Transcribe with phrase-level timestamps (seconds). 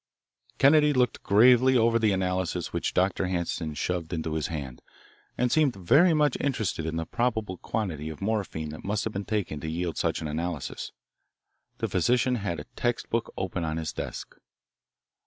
[0.57, 3.27] Kennedy looked gravely over the analysis which Dr.
[3.27, 4.81] Hanson shoved into his hand,
[5.37, 9.25] and seemed very much interested in the probable quantity of morphine that must have been
[9.25, 10.91] taken to yield such an analysis.
[11.77, 14.35] The physician had a text book open on his desk.